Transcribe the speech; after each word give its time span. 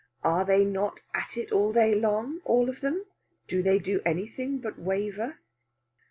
Are 0.23 0.43
they 0.43 0.65
not 0.65 1.01
at 1.13 1.37
it 1.37 1.51
all 1.51 1.71
day 1.71 1.93
long, 1.93 2.41
all 2.43 2.69
of 2.69 2.81
them? 2.81 3.05
Do 3.47 3.61
they 3.61 3.77
do 3.77 4.01
anything 4.03 4.57
but 4.57 4.79
waver? 4.79 5.37